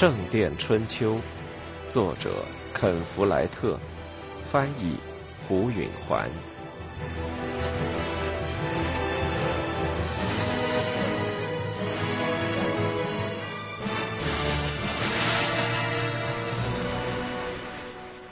[0.00, 1.16] 圣殿春秋》，
[1.90, 2.42] 作者
[2.72, 3.78] 肯·弗莱特，
[4.44, 4.96] 翻译
[5.46, 6.26] 胡允环。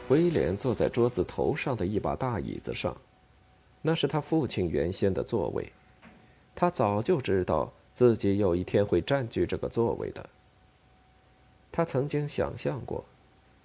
[0.09, 2.97] 威廉坐在桌子头上的一把大椅子上，
[3.83, 5.71] 那是他父亲原先的座位。
[6.55, 10.27] 他早就知道自己有一天会占据这个座位的。
[11.71, 13.05] 他曾经想象过，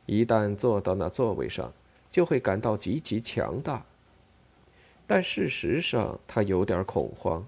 [0.05, 1.71] 一旦坐到那座位上，
[2.11, 3.83] 就会感到极其强大。
[5.05, 7.45] 但事实上，他有点恐慌。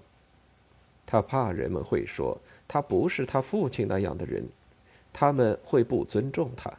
[1.06, 4.48] 他怕人们会说他不是他父亲那样的人，
[5.12, 6.72] 他们会不尊重他。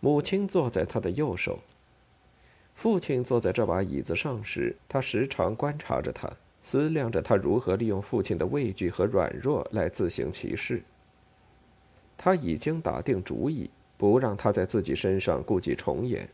[0.00, 1.58] 母亲坐在他的右手。
[2.74, 6.30] 父亲坐在这把椅子上时，他时常观察着他，
[6.62, 10.82] 思量着他如何利用父亲的畏惧和软弱来自行其事。
[12.18, 16.28] 他已经打定主意，不让他在自己身上故伎重演。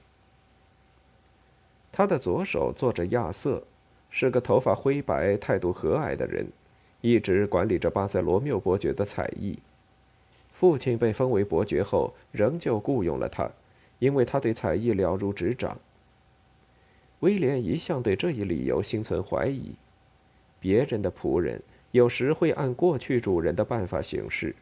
[1.90, 3.62] 他的左手坐着亚瑟，
[4.10, 6.46] 是个头发灰白、态度和蔼的人，
[7.00, 9.58] 一直管理着巴塞罗缪伯爵的才艺。
[10.52, 13.50] 父亲被封为伯爵后，仍旧雇佣了他。
[13.98, 15.78] 因为他对才艺了如指掌，
[17.20, 19.76] 威廉一向对这一理由心存怀疑。
[20.58, 24.56] 别人的仆人有时会按过去主人的办法行事。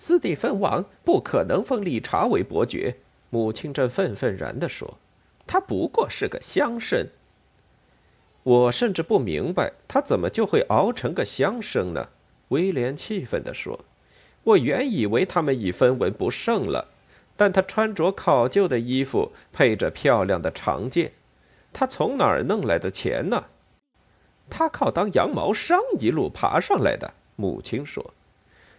[0.00, 2.96] 斯蒂芬王不可能封理查为伯爵，
[3.30, 4.96] 母亲正愤愤然地说
[5.44, 7.08] ：“他不过是个乡绅。”
[8.44, 12.08] 我甚至不明白他怎么就会熬成个乡绅呢？
[12.48, 13.84] 威廉气愤地说
[14.44, 16.88] ：“我原以为他们已分文不剩了。”
[17.36, 21.12] 但他穿着考究的衣服，配着漂亮的长剑，
[21.72, 23.44] 他从哪儿弄来的钱呢？
[24.48, 27.12] 他靠当羊毛商一路爬上来的。
[27.36, 28.14] 母亲说，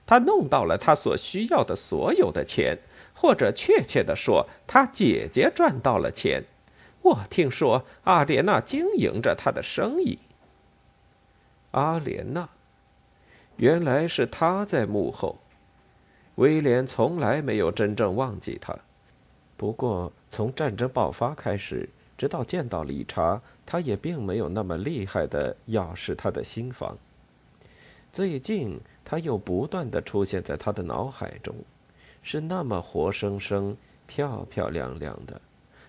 [0.10, 2.80] 他弄到了他所需要的所有的钱，
[3.14, 6.46] 或者确切的说，他姐姐赚到了钱。
[7.04, 10.18] 我听说阿莲娜经营着他的生意。
[11.70, 12.50] 阿莲娜，
[13.58, 15.38] 原来是他在幕后。
[16.38, 18.76] 威廉从来没有真正忘记他，
[19.56, 21.88] 不过从战争爆发开始，
[22.18, 26.98] 直到见到理查，他也并没有那么厉害的要视他的心房。
[28.12, 31.56] 最近，他又不断的出现在他的脑海中，
[32.22, 33.76] 是那么活生生、
[34.08, 35.40] 漂漂亮亮的，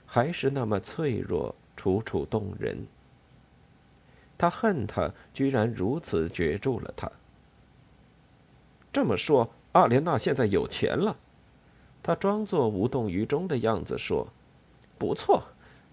[0.06, 2.86] 还是那么脆弱、楚楚动人。
[4.38, 7.10] 他恨他居然如此攫住了他。
[8.92, 9.50] 这么说。
[9.72, 11.16] 阿莲娜现在有钱了，
[12.03, 14.26] 他装作无动于衷的样子说
[14.98, 15.44] ：“不错，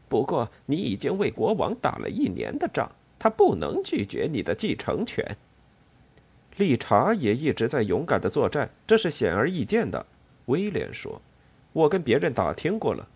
[0.09, 5.37] 不过你已经为国王打了一年的仗，他不能拒绝你的继承权。”
[6.57, 10.05] 理查也一直在勇敢的作战，这是显而易见的。
[10.45, 11.21] 威廉说
[11.73, 13.07] ：“我跟别人打听过了。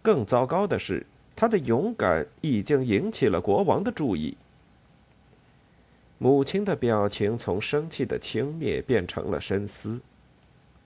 [0.00, 1.06] 更糟糕的是，
[1.36, 4.36] 他的勇敢已经引起了国王的注意。”
[6.18, 10.00] 母亲的表情从生气的轻蔑变成了深思。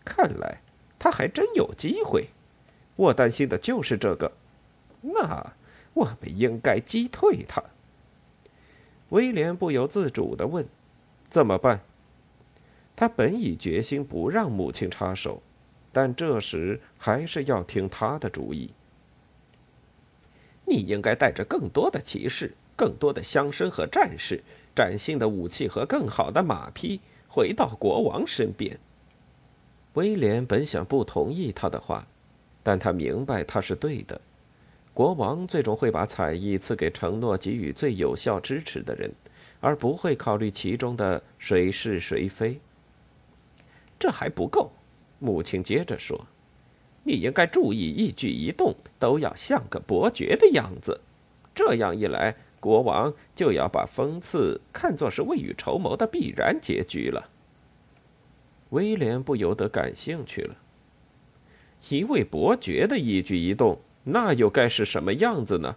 [0.04, 0.60] 看来
[0.98, 2.28] 他还真有机会。
[2.96, 4.32] 我担心的就是这个。
[5.02, 5.52] 那
[5.92, 7.62] 我们应该击退他。
[9.10, 10.66] 威廉不由自主的问
[11.28, 11.80] ：“怎么办？”
[12.96, 15.42] 他本已决心不让母亲插手，
[15.92, 18.70] 但这时还是要听他的主意。
[20.64, 24.42] 你应该带着更多的骑士，更多的乡绅和战士。
[24.74, 28.78] 崭新的武器和更好的马匹回到国王身边。
[29.94, 32.06] 威廉本想不同意他的话，
[32.62, 34.20] 但他明白他是对的。
[34.92, 39.10] 国王最终会把彩艺赐给承诺给予最有效支持的人，
[39.66, 42.60] 而不会考虑其中的谁是谁非。
[43.98, 44.70] 这还不够，
[45.18, 46.28] 母亲接着说
[47.02, 51.00] ：“你应该注意一举一动都要像个伯爵的样子，
[51.52, 57.28] 这样一来。”国王就要把封刺看作是未雨绸缪的必然结局了。
[58.70, 60.56] 威廉不由得感兴趣了。
[61.90, 65.76] 一位伯爵的一举一动，那又该是什么样子呢？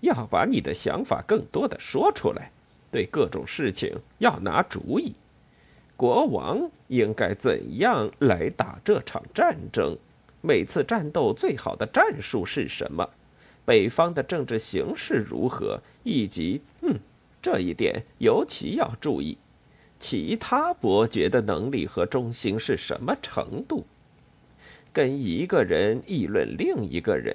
[0.00, 2.52] 要把你的想法更多的说出来，
[2.90, 5.14] 对各种事情要拿主意。
[5.96, 9.96] 国王应该怎样来打这场战争？
[10.42, 13.08] 每次战斗最好的战术是什么？
[13.64, 15.80] 北方的政治形势如何？
[16.04, 16.94] 以及，嗯，
[17.42, 19.38] 这一点尤其要注意，
[19.98, 23.84] 其他伯爵的能力和忠心是什么程度？
[24.92, 27.34] 跟一个人议论另一个人，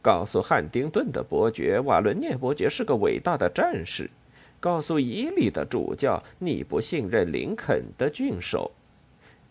[0.00, 4.08] 告诉汉丁顿的伯爵瓦伦涅伯爵是个伟大的战士，
[4.64, 8.70] 告诉伊利的主教你不信任林肯的郡守，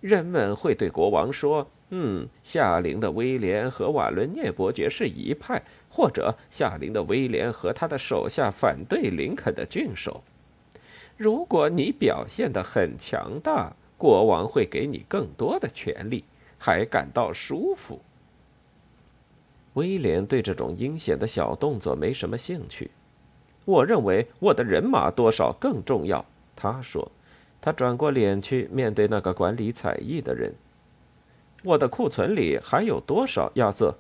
[0.01, 10.23] 人们会对国王说：“嗯，夏林的威廉和瓦伦涅伯爵是一派，或者夏林的威廉和他的手下反对林肯的郡守。”
[11.15, 16.23] 如果你表现得很强大，国王会给你更多的权利，
[16.57, 18.01] 还感到舒服。
[19.75, 22.89] 威廉对这种阴险的小动作没什么兴趣。
[23.65, 26.25] 我认为我的人马多少更重要，
[26.55, 27.11] 他说。
[27.61, 30.53] 他转过脸去面对那个管理彩艺的人。
[31.63, 33.49] 我的库存里还有多少？
[33.55, 33.95] 亚瑟，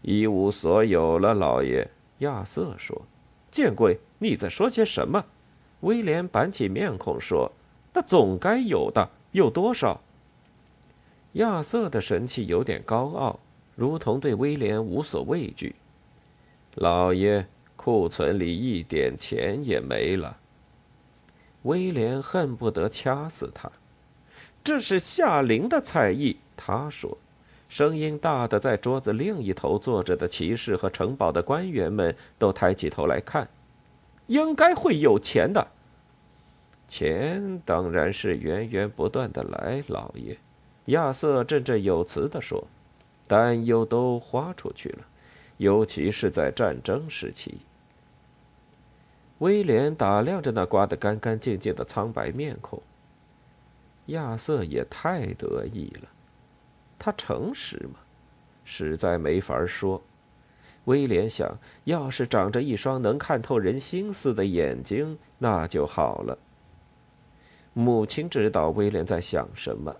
[0.00, 1.86] 一无所有了，老爷。
[2.20, 3.02] 亚瑟说。
[3.50, 3.98] 见鬼！
[4.18, 5.22] 你在说些什么？
[5.80, 7.52] 威廉板起面孔说
[7.92, 10.00] ：“那总该有的，有多少？”
[11.34, 13.38] 亚瑟的神气有点高傲，
[13.76, 15.74] 如同对威廉无所畏惧。
[16.76, 17.46] 老爷，
[17.76, 20.38] 库存里一点钱也没了。
[21.62, 23.70] 威廉恨不得掐死他。
[24.64, 27.18] 这是夏琳的才艺，他说，
[27.68, 33.48] 声音大的，在桌子另一头坐着的骑士和城堡的官员们都抬起头来看。
[34.28, 35.66] 应该会有钱的。
[36.86, 40.36] 钱当然是源源不断的来，老爷。
[40.86, 42.66] 亚瑟振振有词地说
[43.26, 44.98] ：“但又都花出去了，
[45.62, 47.58] 尤其是在战争时期。”
[49.38, 52.82] 威廉打量着那刮得干干净净的苍白面孔。
[54.06, 56.08] 亚瑟也太得意了，
[56.98, 58.00] 他诚实吗？
[58.64, 60.02] 实在没法说。
[60.86, 66.36] 威廉想，要是长着一双能看透人心思的眼睛，那就好了。
[67.72, 69.94] 母亲知道威廉在想什么。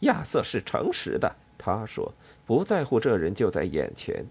[0.00, 2.12] 亚瑟是诚实的，他说，
[2.46, 4.24] 不在乎这人就在眼前。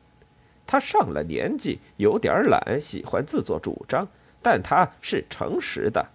[0.67, 4.07] 他上了年纪，有点懒，喜欢自作主张，
[4.41, 6.05] 但他是诚实的。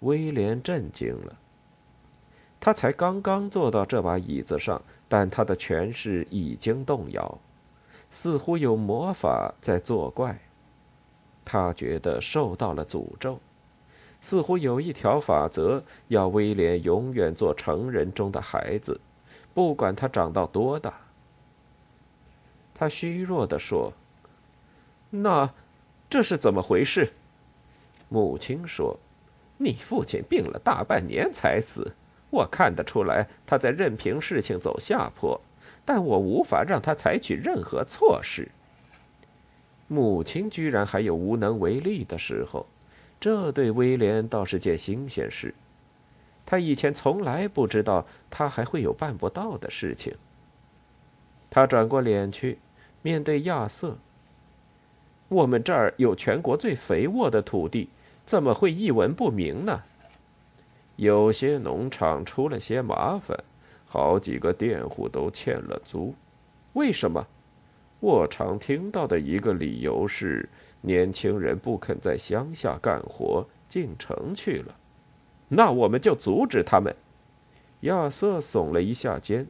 [0.00, 1.36] 威廉震惊了。
[2.58, 7.38] 他才刚刚坐到这把椅子上，但他的权势已经动摇。
[8.10, 10.38] 似乎有魔法在作怪，
[11.44, 13.40] 他觉得受到了诅咒，
[14.20, 19.00] 似乎有一条法则要威廉永远做成人中的孩子，
[19.52, 20.94] 不管他长到多大。
[22.82, 23.92] 他虚弱地说
[25.08, 25.48] ：“那
[26.10, 27.12] 这是怎么回事？”
[28.10, 28.98] 母亲说
[29.56, 31.92] ：“你父亲病了大半年才死，
[32.28, 35.40] 我看得出来他在任凭事情走下坡。”
[35.86, 38.48] 但我无法让他采取任何措施。
[39.86, 42.66] 母亲居然还有无能为力的时候，
[43.20, 45.54] 这对威廉倒是件新鲜事。
[46.44, 50.12] 他以前从来不知道他还会有办不到的事情。
[51.48, 52.58] 他转过脸去，
[53.02, 53.98] 面对亚瑟
[55.28, 57.88] ：“我们这儿有全国最肥沃的土地，
[58.24, 59.82] 怎么会一文不名呢？
[60.96, 63.38] 有些农场出了些麻烦。”
[63.86, 66.14] 好几个佃户都欠了租，
[66.72, 67.26] 为什么？
[68.00, 70.48] 我常听到的一个理由是，
[70.80, 74.74] 年轻人不肯在乡下干活，进城去了。
[75.46, 76.96] 那我们就阻止他们。
[77.80, 79.46] 亚瑟耸了一下肩。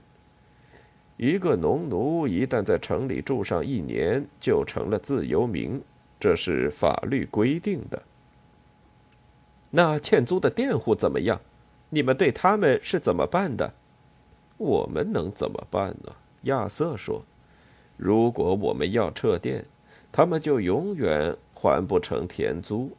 [1.25, 5.81] 一个农奴一旦在城里住上一年，就成了自由民，
[6.19, 8.03] 这是法律规定的。
[9.71, 11.41] 那欠租的佃户怎么样？
[11.91, 13.73] 你们对他们是怎么办的？
[14.57, 16.13] 我们能怎么办呢？
[16.43, 17.23] 亚瑟说
[17.97, 19.65] ：“如果我们要撤店，
[20.11, 22.91] 他们就永远还不成田租。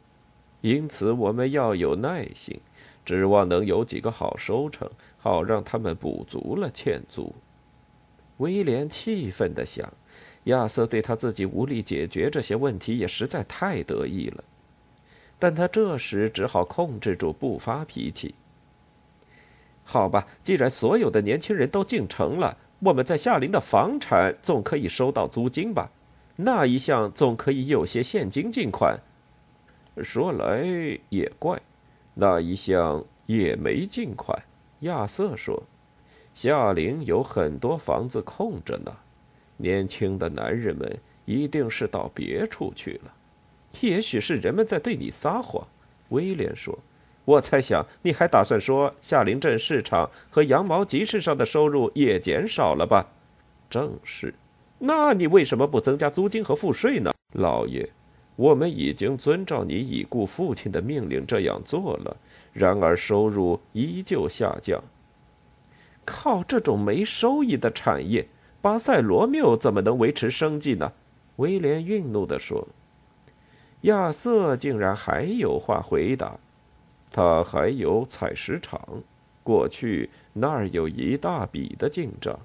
[0.62, 2.58] 因此，我们要有耐心，
[3.04, 7.30] 指望能有几个好收成，好让他们补足了欠租。”
[8.38, 9.92] 威廉气愤地想
[10.44, 14.44] ：“亚瑟对他自己无力解决这些问题也实在太得意了。”
[15.38, 18.34] 但他这时只好控制住不发脾气。
[19.84, 25.90] 好吧，既然所有的年轻人都进城了，我们在夏林的房产总可以收到租金吧？
[26.36, 28.98] 那一项总可以有些现金进款。
[30.02, 30.64] 说来
[31.10, 31.60] 也怪，
[32.14, 34.36] 那一项也没进款。
[34.80, 35.62] 亚瑟说
[36.34, 38.92] ：“夏林有很多房子空着呢，
[39.56, 43.14] 年轻的男人们一定是到别处去了。
[43.80, 45.66] 也许是人们在对你撒谎。”
[46.10, 46.78] 威廉说。
[47.24, 53.06] 我猜想，你还打算说夏林镇市场和羊毛集市上的收入也减少了吧？
[53.70, 54.34] 正是。
[54.78, 57.88] 那你为什么不增加租金和赋税呢，老爷？
[58.36, 62.14] 我们已经遵照你已故父亲的命令这样做了，
[62.52, 64.82] 然而收入依旧下降。
[66.04, 68.28] 靠这种没收益的产业，
[68.60, 70.92] 巴塞罗缪怎么能维持生计呢？
[71.36, 72.68] 威廉愠怒地说。
[73.82, 76.38] 亚瑟竟然还有话回答。
[77.10, 78.80] 他还有采石场，
[79.42, 82.38] 过去那儿有一大笔的进账。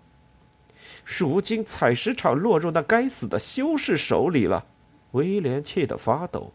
[1.06, 4.66] 如今采石场落入那该死的修士手里了，
[5.12, 6.52] 威廉气得发抖。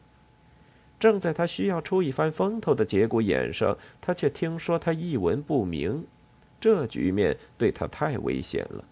[1.00, 6.04] 正在他需要出一番风头的节骨眼上，他却听说他一文不名。
[6.64, 8.83] 这局面对他太危险了。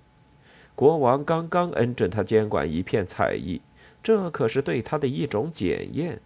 [0.75, 3.63] 国王刚刚恩准他监管一片采邑，
[4.03, 6.21] 这可是对他的一种检验。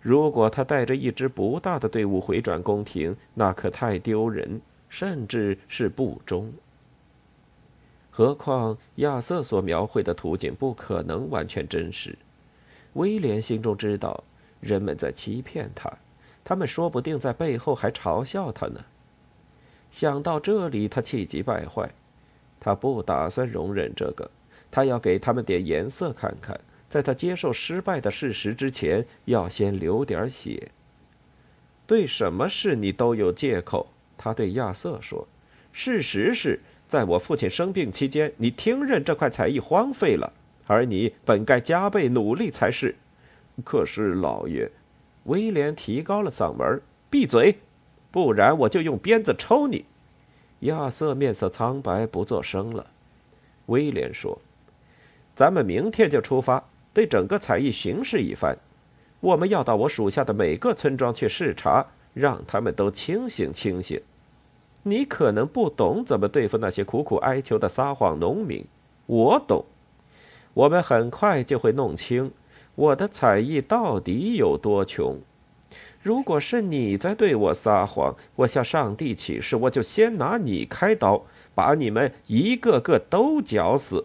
[0.00, 6.52] 如果他带着一支不大的队伍回转宫廷，那可太丢人，甚至是不忠。
[8.10, 12.18] 何况亚瑟所描绘的图景不可能完全真实。
[12.94, 14.24] 威廉心中知道，
[14.58, 15.88] 人们在欺骗他，
[16.42, 18.84] 他们说不定在背后还嘲笑他呢。
[19.92, 21.88] 想到这里，他气急败坏。
[22.58, 24.28] 他不打算容忍这个，
[24.70, 26.58] 他要给他们点颜色看看。
[26.88, 30.70] 在他接受失败的事实之前，要先流点血。
[31.86, 35.26] 对什么事你都有借口，他对亚瑟说
[35.72, 40.32] ：“事实是在我父亲生病期间，你听任这块才艺荒废了，
[40.66, 42.94] 而你本该加倍努力才是。”
[43.64, 44.70] 可是，老爷，
[45.24, 46.80] 威廉提高了嗓门
[47.10, 47.58] ：“闭嘴！”
[48.12, 49.86] 不然我就用鞭子抽你！
[50.60, 52.86] 亚瑟面色苍白，不作声了。
[53.66, 54.38] 威廉说
[55.34, 58.56] ：“咱们明天就出发，对整个采邑巡视一番。
[59.20, 64.00] 我们要到我属下的每个村庄去视察，让他们都清醒清醒。
[64.82, 68.64] 你可能不懂怎么对付那些苦苦哀求的撒谎农民，
[69.06, 69.64] 我懂。
[70.52, 72.30] 我们很快就会弄清
[72.74, 75.18] 我的采邑到底有多穷。”
[76.02, 81.22] 如果是你在对我撒谎，我向上帝起誓，我就先拿你开刀，
[81.54, 84.04] 把你们一个个都绞死。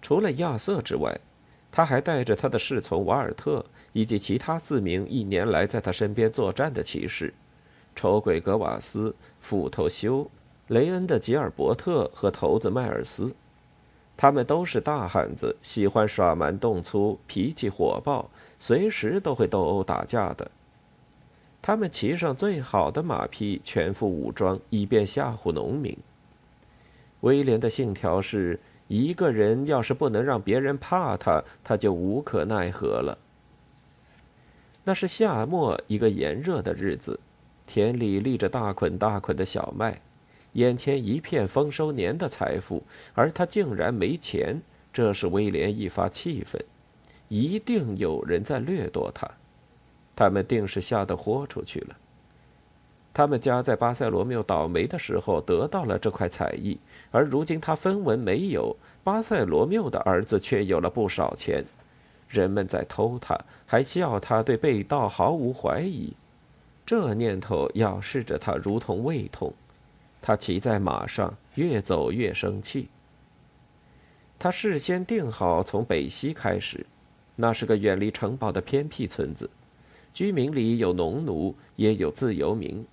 [0.00, 1.20] 除了亚瑟之外，
[1.70, 7.34] 他还带着他的侍从瓦尔特以及其他四名一年来在他身边作战的骑士：
[7.94, 10.28] 丑鬼格瓦斯、斧头修、
[10.68, 13.32] 雷恩的吉尔伯特和头子迈尔斯。
[14.20, 20.50] 他们都是大汉子，喜欢耍蛮动粗，脾气火爆，随时都会斗殴打架的。
[21.62, 25.96] 他们骑上最好的马匹，全副武装，以便吓唬农民。
[27.22, 33.16] 威廉的信条是：一个人要是不能让别人怕他，他就无可奈何了。
[34.84, 37.18] 那是夏末一个炎热的日子，
[37.66, 40.02] 田里立着大捆大捆的小麦。
[40.52, 42.82] 眼前一片丰收年的财富，
[43.14, 44.60] 而他竟然没钱，
[44.92, 46.60] 这使威廉一发气愤。
[47.28, 49.30] 一定有人在掠夺他，
[50.16, 51.96] 他们定是吓得豁出去了。
[53.12, 56.78] 他们家在巴塞罗缪倒霉的时候得到了这块彩艺，
[57.10, 61.64] 而如今他分文没有，巴塞罗缪的儿子却有了不少钱。
[62.28, 66.12] 人们在偷他，还笑他对被盗毫无怀疑。
[66.86, 69.52] 这念头咬噬着他，如同胃痛。
[70.22, 72.88] 他骑在马上，越走越生气。
[74.38, 76.86] 他事先定好从北西开始，
[77.36, 79.48] 那是个远离城堡的偏僻村子，
[80.12, 82.84] 居民里有农奴，也有自由民。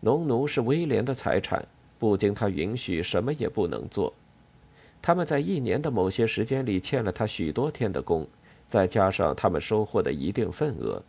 [0.00, 1.64] 农奴是威廉的财产，
[1.98, 4.12] 不经他允许，什么也不能做。
[5.00, 8.26] 他们在一年的某些时间里欠了他许多天的工，
[8.68, 11.02] 再加上他们收获的一定份额。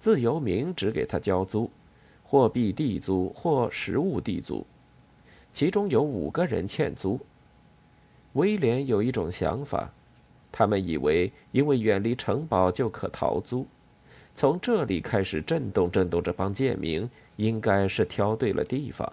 [0.00, 1.70] 自由民只给他交租。
[2.32, 4.64] 货币地租或实物地租，
[5.52, 7.20] 其中有五个人欠租。
[8.32, 9.90] 威廉有一种想法，
[10.50, 13.66] 他们以为因为远离城堡就可逃租，
[14.34, 19.12] 从这里开始震动震动这帮贱民，应该是挑对了地方。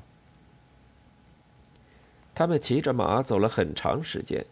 [2.34, 4.46] 他们骑着马走了很长时间，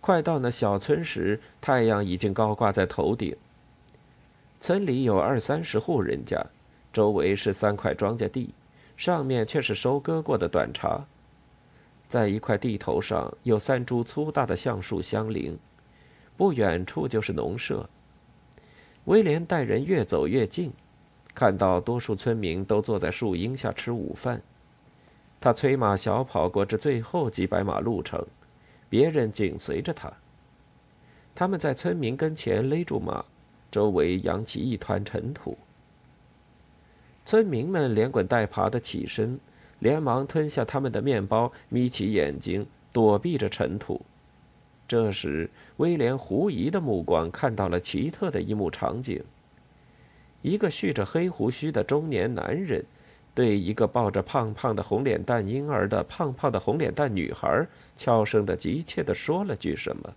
[0.00, 3.36] 快到那小村时，太阳已经高挂在头顶。
[4.60, 6.44] 村里有二三十户人家。
[6.94, 8.54] 周围是三块庄稼地，
[8.96, 11.04] 上面却是收割过的短茬。
[12.08, 15.58] 在一块地头上有三株粗大的橡树相邻，
[16.36, 17.90] 不远处就是农舍。
[19.06, 20.72] 威廉带人越走越近，
[21.34, 24.40] 看到多数村民都坐在树荫下吃午饭。
[25.40, 28.24] 他催马小跑过这最后几百码路程，
[28.88, 30.12] 别人紧随着他。
[31.34, 33.24] 他们在村民跟前勒住马，
[33.68, 35.58] 周围扬起一团尘土。
[37.24, 39.38] 村民们连滚带爬的起身，
[39.78, 44.00] 连忙吞下他们的面包，眯起眼睛躲避着尘土。
[44.86, 49.22] 这时，威廉狐疑的目光看到了奇特的一幕场景：
[50.42, 52.84] 一个蓄着黑胡须的中年男人，
[53.34, 57.66] 对一个抱着胖胖的红脸蛋婴儿的胖胖的红脸蛋女孩，
[57.96, 60.14] 悄声的、急切的说了句什么。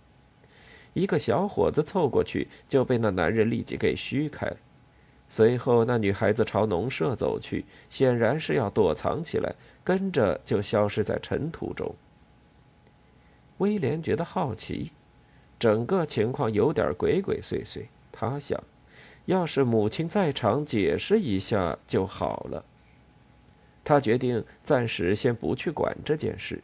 [0.92, 4.52] 一个小伙子凑过去，就被那男人立即给虚开。
[5.28, 9.54] 随后，那女孩子朝农舍走去，显然是要躲藏起来，
[9.84, 11.94] 跟着就消失在尘土中。
[13.58, 14.92] 威廉觉得好奇，
[15.58, 17.86] 整个情况有点鬼鬼祟祟。
[18.10, 18.58] 他想，
[19.26, 22.64] 要是母亲在场，解释一下就好了。
[23.84, 26.62] 他决定暂时先不去管这件事。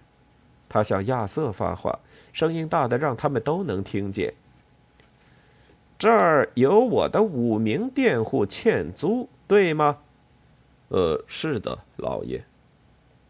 [0.69, 1.99] 他向亚瑟发话，
[2.33, 4.35] 声音大的让他们都能听见。
[5.99, 9.99] 这儿有我的五名佃户欠租，对吗？
[10.89, 12.45] 呃，是的，老爷。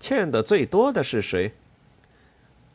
[0.00, 1.52] 欠的最多的是谁？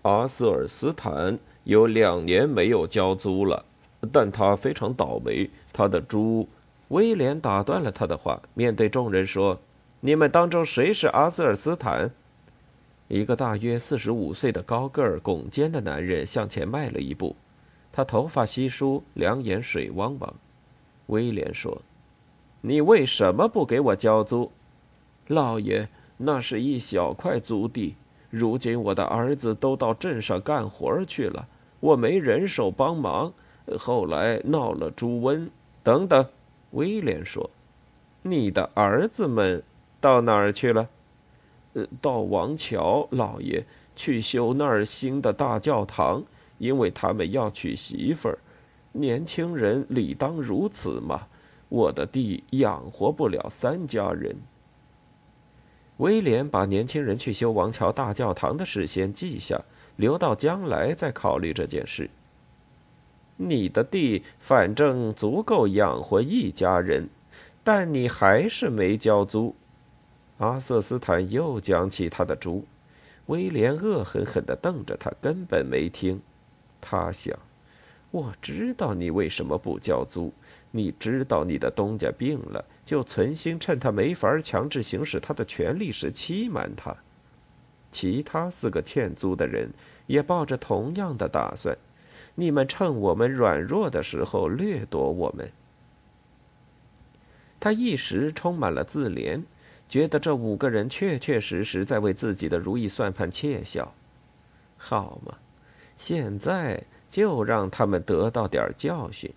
[0.03, 3.65] 阿瑟尔斯坦有两年没有交租了，
[4.11, 6.47] 但他非常倒霉，他的猪。
[6.87, 9.59] 威廉打断了他的话，面对众人说
[10.01, 12.09] ：“你们当中谁是阿瑟尔斯坦？”
[13.09, 17.35] 一个大约四十五岁的高个儿、拱肩的男人向前迈了一步，
[17.99, 20.33] 他头发稀疏，两眼水汪汪。
[21.07, 21.81] 威廉说
[22.63, 24.49] ：“你为什么不给我交租？”
[25.27, 27.95] 老爷，那是一小块租地，
[28.29, 31.45] 如今我的儿子都到镇上干活去了，
[31.81, 33.33] 我没人手帮忙。
[33.77, 35.49] 后来闹了猪瘟，
[35.83, 36.25] 等等。
[36.71, 37.49] 威廉说
[38.23, 39.61] ：“你的儿子们
[39.99, 40.87] 到哪儿去了？”
[41.75, 46.23] 呃，到王桥老爷去修那儿新的大教堂，
[46.59, 48.37] 因为他们要娶媳妇儿。
[48.91, 51.27] 年轻人理当如此嘛。
[51.69, 54.35] 我的地养活不了三家人。
[55.97, 59.61] 威廉把年轻人去修王桥大教堂的事先记下，
[59.95, 62.09] 留到将来再考虑这件事。
[63.37, 67.07] 你的地反正足够养活一家人，
[67.63, 69.53] 但你还是没交租。
[70.39, 72.65] 阿瑟斯坦又讲起他的猪，
[73.27, 76.19] 威廉恶狠狠地瞪着他，根本没听。
[76.81, 77.37] 他想
[78.11, 80.33] ：“我知道你为什么不交租，
[80.71, 86.95] 你知道你的东家病了，就存心趁他没法强制行使他的权利时欺瞒他。
[87.91, 89.71] 其他四个欠租的人
[90.07, 91.77] 也抱着同样的打算，
[92.35, 95.51] 你们趁我们软弱的时候掠夺我们。”
[97.59, 99.43] 他一时充满了自怜。
[99.89, 103.95] 觉得这五个人确确实实在为自己的如意算盘窃笑，
[104.77, 105.39] 好嘛，
[105.99, 106.81] 现在
[107.11, 109.31] 就让他们得到点教训。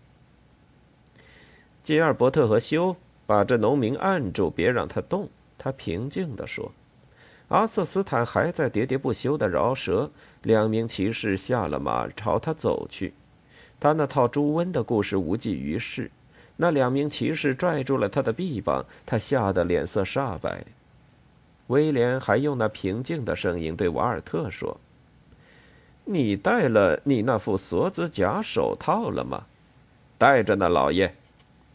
[1.82, 2.96] 吉尔伯特和修
[3.26, 5.28] 把这农民按住，别让他动。
[5.58, 6.72] 他平静地说
[7.48, 10.10] ：“阿瑟斯坦还在喋喋不休地饶舌。”
[10.42, 13.12] 两名骑士下了马，朝他走去。
[13.78, 16.10] 他那套朱温的故事无济于事。
[16.56, 20.64] 那两名骑士拽住了他的臂膀，他吓得脸色煞白。
[21.68, 24.78] 威廉还用那平静的声音对瓦尔特说
[26.04, 29.46] ：“你戴了你那副锁子甲手套了吗
[30.18, 31.14] ？”“戴着呢，老爷。”“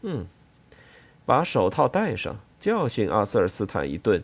[0.02, 0.26] 嗯，
[1.26, 4.22] 把手套戴上，教训阿瑟尔斯坦一顿，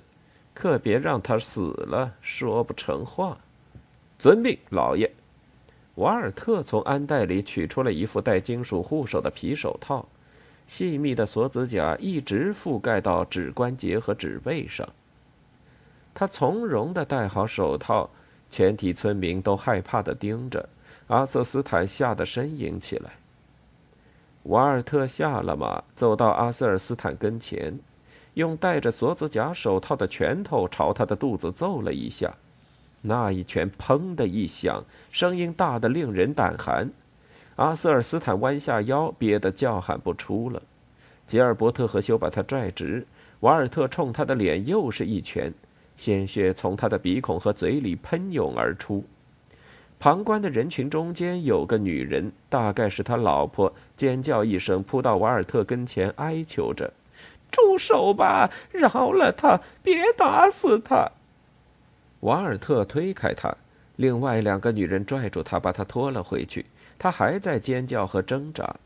[0.55, 3.39] 可别让他死了，说不成话。
[4.19, 5.13] ”“遵命，老爷。”
[5.97, 10.09] 瓦尔特从鞍袋里取出了一副带金属护手的皮手套。
[10.67, 14.89] 细密的锁子甲一直覆盖到指关节和指背上。
[16.15, 18.09] 他从容地戴好手套，
[18.51, 20.69] 全体村民都害怕地盯着
[21.09, 23.11] 阿瑟斯坦，吓得呻吟起来。
[24.45, 27.79] 瓦尔特下了马，走到阿瑟尔斯坦跟前，
[28.35, 32.35] 用戴着锁子甲手套的拳头朝他的肚子揍了一下。
[33.01, 36.91] 那一拳“砰”的一响，声音大得令人胆寒。
[37.57, 40.63] 阿瑟尔斯坦弯下腰，憋得叫喊不出了。
[41.27, 43.07] 吉尔伯特和修把他拽直，
[43.41, 45.53] 瓦尔特冲他的脸又是一拳，
[45.97, 49.05] 鲜血从他的鼻孔和嘴里喷涌而出。
[50.01, 56.93] 旁观的人群中间有个女人，大概是他老婆，尖叫一声，扑到瓦尔特跟前，哀求着
[57.51, 61.11] ：“住手吧，饶了他，别打死他。”
[62.21, 63.57] 瓦尔特推开他，
[63.97, 66.67] 另外两个女人拽住他，把他拖了回去。
[66.99, 68.77] 他还在尖叫和挣扎，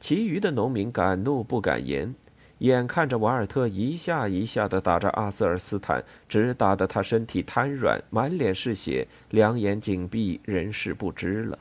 [0.00, 2.14] 其余的农民敢怒不敢言，
[2.60, 11.58] 眼看着瓦尔特一下一下的打着阿瑟尔斯坦，直打得他身体瘫软，满脸是血，两眼紧闭，人事不知了。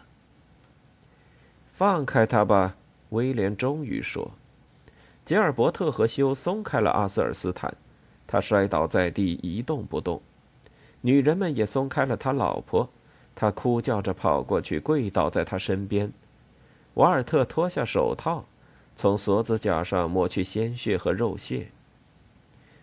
[1.71, 2.75] 放开他吧，
[3.09, 4.31] 威廉终于说。
[5.23, 7.73] 吉尔伯特和修松开了阿瑟尔斯坦，
[8.27, 10.21] 他摔倒在地一动不动，
[10.99, 12.89] 女人们也松开了他老婆。
[13.35, 16.11] 他哭叫着跑过去，跪倒在他身边。
[16.95, 18.43] 瓦尔特脱下手套，
[19.01, 21.69] 从锁子甲上抹去鲜血和肉屑。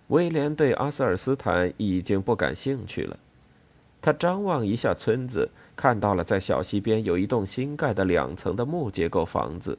[0.06, 3.18] 威廉对阿瑟尔斯坦已经不感兴趣了。
[4.00, 9.76] 他张望一下村子，看到了在小溪边有一栋新盖的两层的木结构房子。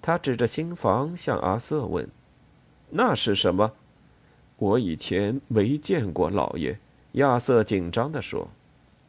[0.00, 2.08] 他指着新房向阿瑟问
[2.90, 3.70] ：“那是什么？
[4.56, 6.76] 我以前没见过老爷。
[7.12, 8.48] 亚瑟紧张地说。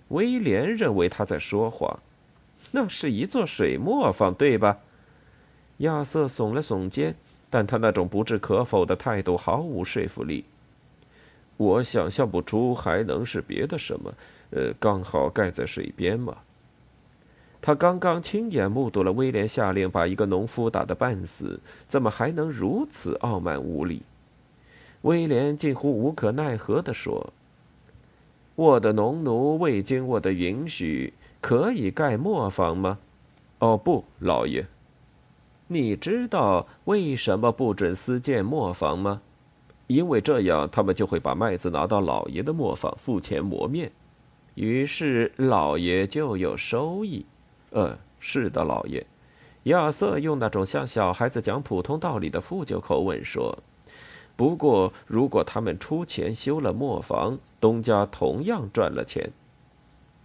[0.10, 1.98] 威廉认为他在说谎。
[2.70, 4.78] 那是一座水磨坊，对吧？
[5.78, 7.16] 亚瑟耸了耸肩，
[7.50, 10.46] 但他那种不置可否的态度毫无说服力。
[11.58, 14.14] 我想象不出还能是别的什么。
[14.52, 16.38] 呃，刚好盖在水边嘛。
[17.60, 24.02] 他刚刚亲眼目睹了威廉下令把一个农夫打得半死，怎么还能如此傲慢无礼？
[25.02, 27.34] 威廉近乎无可奈何地说
[28.56, 33.00] ：“我的农奴未经我的允许，可以盖磨坊吗
[33.60, 34.66] ？”“哦，不，老爷。
[35.74, 39.22] ”“你知道为什么不准私建磨坊吗
[39.88, 43.92] ？”“因为这样，他们就会把麦子拿到老爷的磨坊付钱磨面。”
[44.56, 47.26] 于是老爷就有收益。
[47.72, 49.06] 嗯，是的，老爷。
[49.64, 53.58] 亚瑟用那种像小孩子讲普通道理的富旧口吻说
[54.36, 59.32] ：“不过，如果他们出钱修了磨坊，东家同样赚了钱。”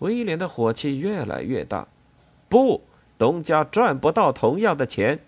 [0.00, 1.88] 威廉的火气越来越大。
[2.48, 2.82] 不，
[3.16, 5.20] 东家赚不到同样的钱。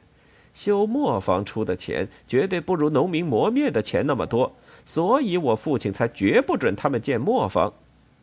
[0.53, 4.53] 修磨坊出的钱绝对不如农民磨面的钱那么多，
[4.85, 7.73] 所以我父亲才绝不准他们建磨坊。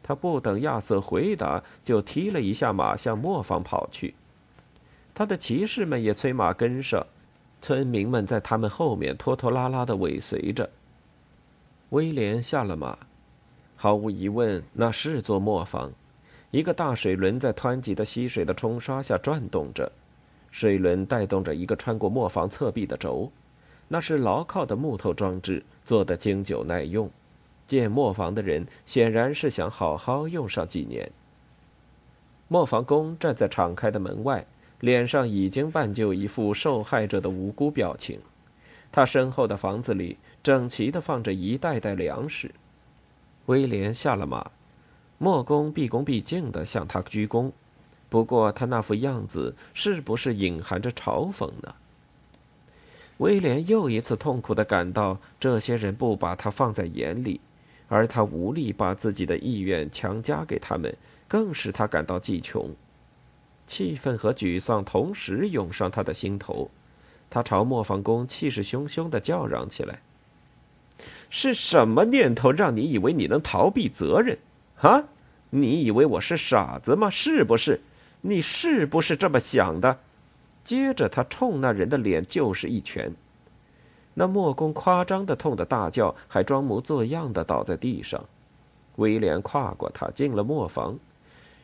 [0.03, 4.13] 他不等亚瑟回答，就踢了一下马，向磨坊跑去。
[5.13, 7.05] 他的骑士们也催马跟上，
[7.61, 10.69] 村民们在他们后面拖拖拉拉的尾随着。
[11.89, 12.97] 威廉下了马，
[13.75, 15.91] 毫无疑问，那是座磨坊。
[16.51, 19.91] 一个大水轮在湍急的溪水的冲刷下转动着，
[20.57, 23.31] 水轮带动着一个穿过磨坊侧壁的轴，
[23.89, 27.11] 那是牢靠的木头装置，做得经久耐用。
[27.67, 31.11] 建磨坊的人显然是想好好用上几年。
[32.47, 34.47] 磨坊工站在敞开的门外，
[34.79, 38.19] 脸上已经扮就一副受害者的无辜表情。
[38.91, 42.49] 他身后的房子里整齐地放着一袋袋粮食。
[43.45, 44.49] 威廉下了马，
[45.19, 47.51] 磨工毕恭毕敬地向他鞠躬，
[48.09, 51.75] 不过他那副样子是不是隐含着嘲讽呢？
[53.17, 57.41] 威廉又一次痛苦地感到这些人不把他放在眼里。
[57.89, 60.93] 而他无力把自己的意愿强加给他们，
[61.25, 62.75] 更使他感到既穷。
[63.65, 66.69] 气愤和沮丧同时涌上他的心头，
[67.29, 70.01] 他朝磨坊工气势汹汹地叫嚷起来
[71.31, 74.37] ：“是什么念头让你以为你能逃避责任？
[74.81, 75.05] 啊，
[75.51, 77.09] 你以为我是傻子吗？
[77.09, 77.79] 是不是？
[78.29, 79.99] 你是不是这么想的？”
[80.61, 83.15] 接着，他冲那人的脸就是一拳。
[84.15, 88.21] 那莫工夸张的痛的大叫，还装模作样的倒在地上。
[88.97, 90.99] 威廉跨过他，进了磨坊。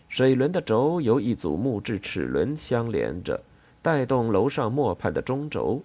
[0.07, 3.43] 水轮的轴由一组木质齿轮相连着，
[3.81, 5.81] 带动楼上磨盘的中轴。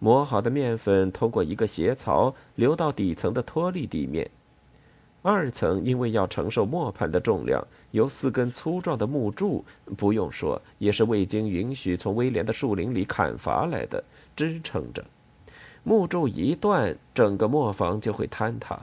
[0.00, 4.28] 磨好的面粉通过一个斜槽流到底层的脱力地面。
[5.22, 9.64] 二层因为要承受磨盘的重量，由四根粗壮的木柱，
[9.96, 14.02] 不用说，也是未经允许从威廉的树林里砍伐来的，
[14.36, 15.04] 支撑着。
[15.82, 18.78] 木柱一断，整个磨坊就会坍塌。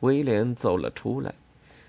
[0.00, 1.34] 威廉走了出来，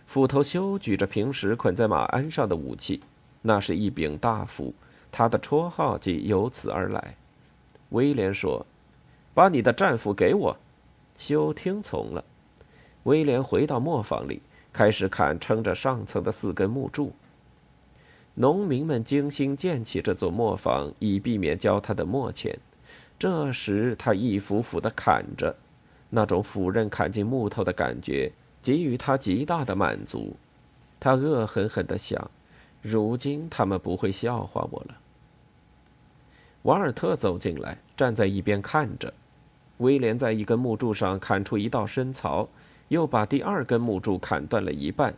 [0.08, 3.02] 斧头修举着平时捆在马鞍上的武器，
[3.42, 4.74] 那是一柄大斧，
[5.12, 7.16] 他的绰号即由此而来。
[7.90, 8.66] 威廉说
[9.36, 10.58] ：“把你的战斧给我。”
[11.18, 12.24] 修听从了。
[13.04, 17.14] 威廉回到磨坊里，开始砍撑着上层的四根木柱。
[18.36, 22.58] 农民们精心建起这座磨坊，以避免交他的磨钱。
[23.20, 25.56] 这时，他一斧斧的砍着，
[26.10, 30.36] 那种斧刃砍进木头的感觉给予他极大的满足。
[31.00, 32.32] 他恶狠狠地想：
[32.82, 34.98] 如今他们不会笑话我了。
[36.64, 39.14] 瓦尔特走进来，站在一边看着。
[39.78, 42.48] 威廉在一根木柱上砍出一道深槽，
[42.94, 45.14] 又把第二根木柱砍断了一半。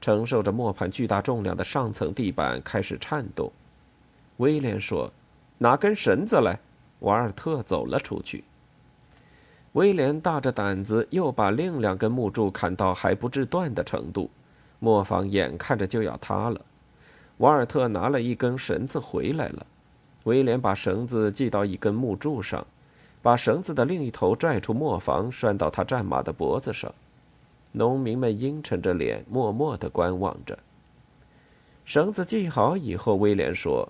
[0.00, 3.52] 承受着磨盘巨大重量的上层地板开始颤动。
[4.38, 5.12] 威廉说
[5.58, 6.58] ：“拿根绳子来。”
[7.00, 8.44] 瓦尔特走了出去。
[9.72, 14.30] 威廉大着胆子又把另两根木柱砍到还不至断的程度，
[14.78, 16.60] 磨坊眼看着就要塌了。
[17.36, 19.66] 瓦尔特拿了一根绳子回来了。
[20.24, 22.66] 威廉把绳子系到一根木柱上，
[23.20, 26.92] 把绳子的另一头拽出磨坊，拴到他战马的脖子上。
[27.72, 30.58] 农民们阴沉着脸，默默地观望着。
[31.84, 33.88] 绳子系好以后，威廉说：“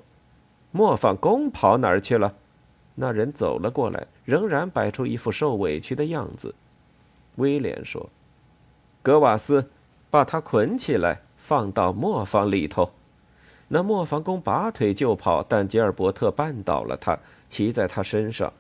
[0.73, 2.35] 磨坊工跑哪儿去了？”
[2.97, 6.55] 那人走了过来，仍然摆出一副受委屈的样子。
[7.37, 8.11] 威廉说
[9.03, 9.71] ：“格瓦斯，
[10.11, 12.91] 把他捆起来，放到磨坊里头。”
[13.69, 18.53] 那磨坊工拔腿就跑，但吉尔伯特绊倒了他，骑在他身上。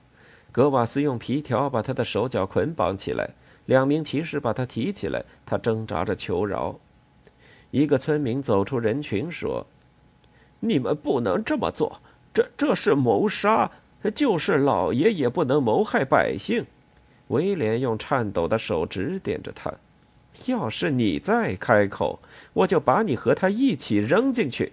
[0.53, 3.31] 格瓦斯用皮条把他的手脚捆绑起来，
[3.67, 6.79] 两名骑士把他提起来，他挣扎着求饶。
[7.71, 9.65] 一个村民走出人群说
[10.59, 12.01] ：“你们不能这么做，
[12.35, 13.71] 这这是谋杀，
[14.15, 16.67] 就是老爷也不能谋害百姓。”
[17.29, 19.73] 威廉用颤抖的手指点着他
[20.47, 22.19] ：“要是你再开口，
[22.53, 24.73] 我就把你和他一起扔进去。”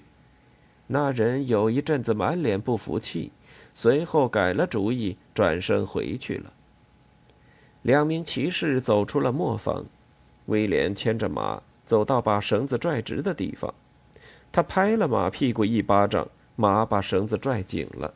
[0.89, 3.31] 那人有一阵子满脸不服气，
[3.79, 6.51] 随后改了主意，转身回去了。
[7.83, 9.85] 两名骑士走出了磨坊，
[10.47, 13.71] 威廉牵着马走到把绳子拽直的地方，
[14.51, 18.11] 他拍了马屁股一巴掌，马把绳子拽紧了。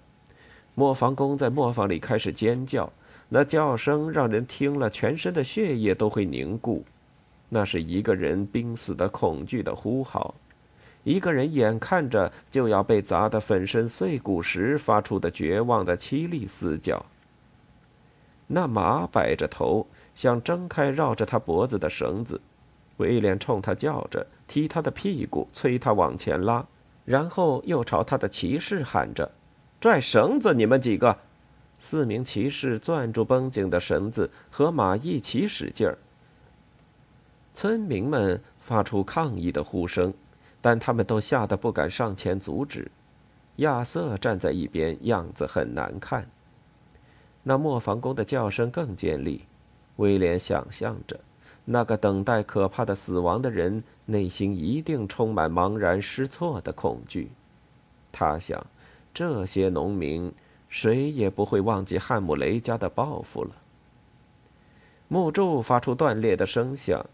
[0.73, 2.91] 磨坊工在磨坊里开始尖叫，
[3.29, 6.83] 那叫声让人听了全身的血液都会凝固，
[7.49, 10.33] 那是一个人濒死的恐惧的呼号。
[11.03, 17.05] 一个人眼看着就要被砸得粉身碎骨时发出的绝望的凄厉嘶叫。
[18.47, 22.39] 那马摆着头，想挣开绕着他脖子的绳子。
[22.97, 26.63] 威廉冲他叫着，踢他的屁股，催他往前拉，
[27.03, 29.31] 然后又朝他的骑士喊着
[29.81, 31.17] ：“拽绳子，你们几个！”
[31.79, 35.97] 四名骑士攥住绷紧的绳子，和马一起使劲儿。
[37.55, 40.13] 村民们发出抗议的呼声。
[40.61, 42.89] 但他们都吓得不敢上前阻止。
[43.57, 46.25] 亚瑟站在一边，样子很难看。
[47.43, 49.43] 那磨坊工的叫声更尖利。
[49.97, 51.19] 威廉想象着，
[51.65, 57.29] 那个等待可怕的死亡的人内心一定充满茫然失措的恐惧。
[58.11, 58.65] 他想，
[59.13, 60.31] 这些农民
[60.69, 63.51] 谁也不会忘记汉姆雷家的报复了。
[65.07, 67.05] 木柱发出断裂的声响，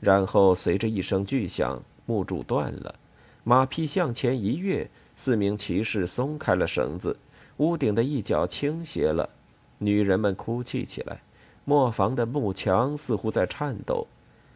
[0.00, 1.80] 然后随着一声巨响。
[2.06, 2.94] 木柱断了，
[3.44, 7.16] 马匹向前一跃，四名骑士松开了绳子，
[7.58, 9.28] 屋顶的一角倾斜了，
[9.78, 11.20] 女人们哭泣起来，
[11.64, 14.06] 磨坊的木墙似乎在颤抖，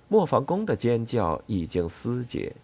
[0.09, 2.55] 磨坊工的尖叫已经撕解，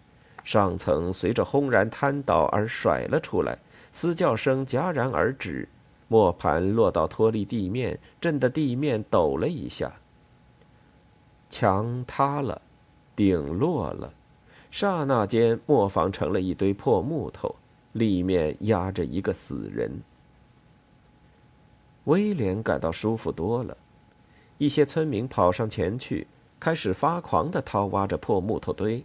[0.43, 3.57] 上层随着轰然瘫倒而甩了出来，
[3.91, 5.67] 嘶叫声戛然而止，
[6.07, 9.91] 磨盘落到脱离地面，震得地面抖了一下，
[11.49, 12.61] 墙塌了，
[13.15, 14.13] 顶落了。
[14.75, 17.55] 刹那间，磨坊成了一堆破木头，
[17.93, 20.01] 里面压着一个死人。
[22.03, 23.77] 威廉感到舒服多了。
[24.57, 26.27] 一些村民跑上前去，
[26.59, 29.01] 开始发狂地掏挖着破木头堆。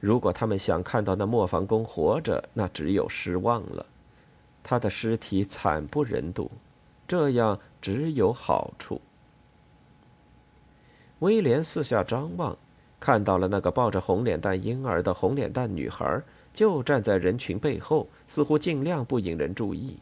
[0.00, 3.86] 如果他们想看到那磨坊工活着，那只有失望了。
[4.64, 6.50] 他的尸体惨不忍睹，
[7.06, 9.00] 这样只有好处。
[11.20, 12.58] 威廉四下张望。
[13.02, 16.22] 看到了那个抱着红脸蛋婴儿的红脸蛋女孩，
[16.54, 19.98] 就站在人群背后，似乎尽量不引人注意。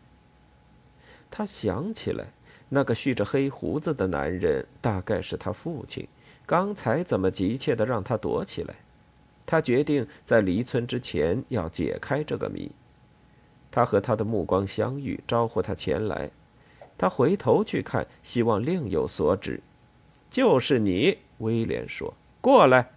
[1.30, 2.26] 他想起来，
[2.68, 6.06] 那个蓄着黑胡子的男人大概是他父亲，
[6.44, 8.74] 刚才怎么急切的让他躲起来？
[9.46, 12.70] 他决定在离村之前要解开这个谜。
[13.70, 16.30] 他和他的目光相遇，招呼他前来。
[16.98, 19.62] 他回头去看，希望另有所指。
[20.30, 22.12] 就是你，威廉说。
[22.40, 22.90] 过来。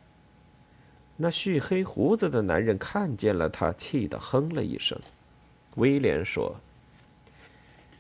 [1.16, 5.00] 那蓄黑胡子的男人看见了他，气得哼了一声。
[5.76, 6.56] 威廉说：“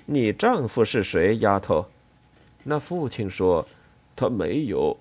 [0.06, 1.86] 你丈夫是谁，丫头？”
[2.63, 3.67] 那父亲说
[4.15, 4.97] ：“他没有，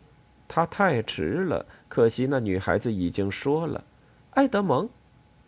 [0.46, 1.64] 他太迟了。
[1.88, 3.82] 可惜那女孩子已经说了，
[4.30, 4.88] 爱德蒙。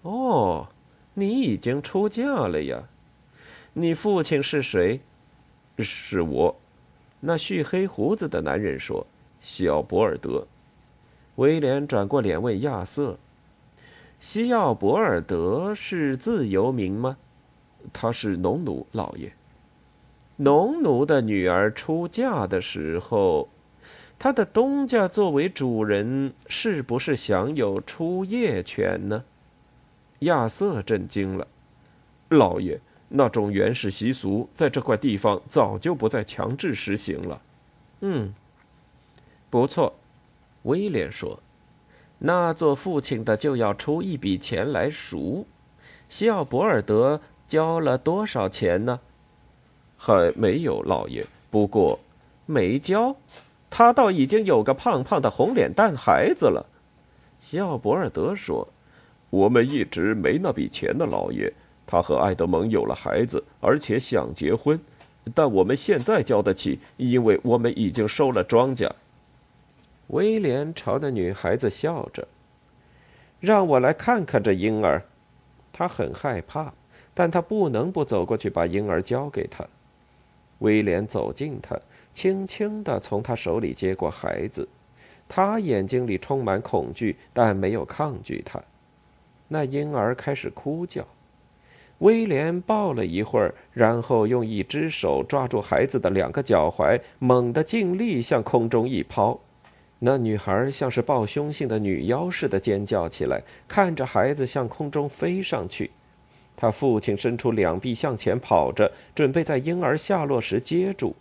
[0.03, 0.69] 哦，
[1.13, 2.83] 你已经出嫁了呀？
[3.73, 5.01] 你父亲是谁？
[5.79, 6.57] 是我。”
[7.21, 9.07] 那蓄黑胡子的男人说
[9.41, 10.47] ：“小博尔德。”
[11.37, 13.19] 威廉转过脸问亚瑟
[14.21, 17.17] ：“西奥博尔德是自由民吗？
[17.93, 19.33] 他是农奴，老爷。
[20.37, 23.49] 农奴的女儿出嫁的时候，
[24.19, 29.25] 他的东家作为主人，是不是享有出夜权呢？”
[30.21, 31.47] 亚瑟震惊了
[32.31, 37.43] ：“老爷，那种原始习俗在这块地方早就不再强制实行了。”
[38.01, 38.33] 嗯，
[39.51, 39.93] 不错。
[40.65, 41.41] 威廉说
[42.21, 45.47] ：“那做父亲的就要出一笔钱来赎。
[46.09, 49.01] 西奥博尔德交了多少钱呢？
[49.97, 51.27] 还没有，老爷。
[51.51, 51.99] 不过
[52.47, 53.17] 没交，
[53.71, 56.67] 他倒已经有个胖胖的红脸蛋孩子了。”
[57.41, 58.67] 西奥博尔德说
[59.29, 61.53] ：“我们一直没那笔钱的，老爷。
[61.87, 64.81] 他和爱德蒙有了孩子，而且想结婚，
[65.35, 68.91] 但我们现在交得起，因为我们已经收了庄稼。”
[70.09, 72.29] 威廉朝那女孩子笑着，
[73.41, 75.03] 让我来看看这婴儿。
[75.73, 76.73] 他很害怕，
[77.15, 79.67] 但他不能不走过去把婴儿交给他。
[80.61, 81.79] 威廉走近他，
[82.15, 84.69] 轻轻地从他手里接过孩子。
[85.29, 88.63] 他眼睛里充满恐惧，但没有抗拒他。
[89.49, 91.07] 那婴儿开始哭叫。
[91.99, 99.41] 威廉抱了一会儿，然后用一只手抓住孩子的两个脚踝，猛地尽力向空中一抛。
[100.07, 105.91] 那女孩像是抱凶性的女妖似的尖叫起来，看着孩子向空中飞上去。
[106.55, 111.17] 他父亲伸出两臂向前跑着，准备在婴儿下落时接住。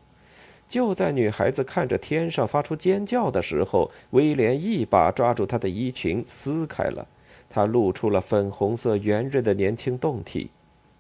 [0.68, 7.08] 就在女孩子看着天上发出尖叫的时候，威廉一把抓住她的衣裙，撕开了，
[7.50, 10.50] 她露出了粉红色圆润的年轻胴体。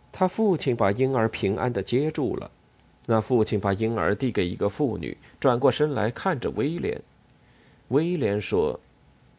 [0.09, 2.49] 他父亲把婴儿平安地接住了。
[3.07, 7.01] 那父亲把婴儿递给一个妇女，转过身来看着威廉。
[7.93, 8.79] 威廉说：“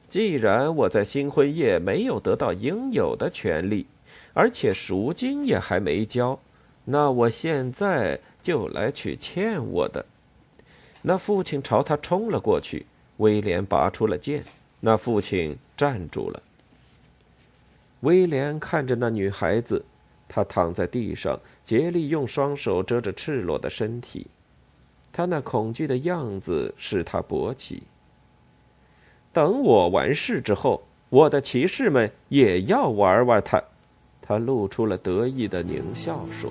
[0.09, 3.85] 既然我在新婚夜没有得到应有的权利，
[4.33, 6.39] 而且赎金也还没交，
[6.85, 10.07] 那我现在就来取欠我的。”
[11.03, 12.87] 那父亲朝他冲了过去，
[13.17, 14.45] 威廉拔出了剑。
[14.79, 16.43] 那父亲站住了。
[18.01, 19.85] 威廉看着那女孩子。
[20.27, 24.27] 他躺在地上，竭力用双手遮着赤裸的身体。
[25.13, 27.83] 他那恐惧的样子使他勃起。
[29.35, 33.63] 等我完事之后，我的骑士们也要玩玩他。
[34.23, 36.51] 他露出了得意的狞笑，说。